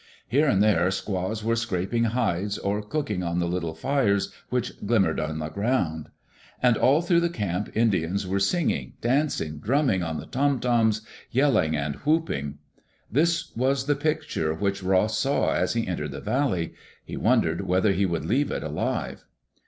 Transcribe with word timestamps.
Here 0.27 0.47
and 0.47 0.63
there 0.63 0.89
squaws 0.89 1.43
were 1.43 1.55
scrap 1.55 1.93
ing 1.93 2.05
hides, 2.05 2.57
or 2.57 2.81
cooking 2.81 3.21
on 3.21 3.37
the 3.37 3.45
little 3.47 3.75
fires 3.75 4.33
which 4.49 4.73
glimmered 4.83 5.19
on 5.19 5.37
the 5.37 5.49
ground. 5.49 6.09
And 6.59 6.75
all 6.75 7.03
through 7.03 7.19
the 7.19 7.29
camp 7.29 7.71
Indians 7.77 8.25
were 8.25 8.39
singing, 8.39 8.93
dancing, 8.99 9.59
dnmmiing 9.59 10.03
on 10.03 10.17
the 10.19 10.25
toM 10.25 10.59
toms, 10.59 11.03
yelling 11.29 11.77
and 11.77 11.97
whooping. 11.97 12.57
This 13.11 13.55
was 13.55 13.85
the 13.85 13.93
picture 13.95 14.55
which 14.55 14.81
Ross 14.81 15.19
saw 15.19 15.53
as 15.53 15.73
he 15.73 15.85
entered 15.85 16.13
the 16.13 16.19
valley. 16.21 16.73
He 17.05 17.15
wondered 17.15 17.67
whether 17.67 17.91
he 17.91 18.07
would 18.07 18.25
leave 18.25 18.49
it 18.49 18.63
alive. 18.63 19.23